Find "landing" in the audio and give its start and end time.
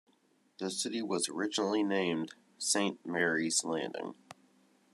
3.63-4.15